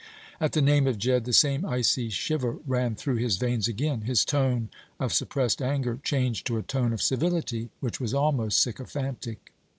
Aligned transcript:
At 0.39 0.53
the 0.53 0.63
name 0.63 0.87
of 0.87 0.97
Jedd 0.97 1.25
the 1.25 1.31
same 1.31 1.63
icy 1.63 2.09
shiver 2.09 2.57
ran 2.65 2.95
through 2.95 3.17
his 3.17 3.37
veins 3.37 3.67
again. 3.67 4.01
His 4.01 4.25
tone 4.25 4.69
of 4.99 5.13
suppressed 5.13 5.61
anger 5.61 5.99
changed 6.03 6.47
to 6.47 6.57
a 6.57 6.63
tone 6.63 6.91
of 6.91 7.03
civility 7.03 7.69
which 7.81 7.99
was 8.01 8.11
almost 8.15 8.59
sycophantic. 8.63 9.53